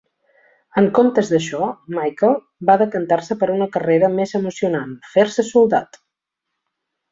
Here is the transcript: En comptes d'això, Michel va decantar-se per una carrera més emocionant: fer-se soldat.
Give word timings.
En 0.81 0.87
comptes 0.99 1.27
d'això, 1.33 1.67
Michel 1.97 2.33
va 2.71 2.77
decantar-se 2.83 3.39
per 3.43 3.51
una 3.57 3.69
carrera 3.77 4.11
més 4.17 4.35
emocionant: 4.43 4.99
fer-se 5.13 5.49
soldat. 5.55 6.05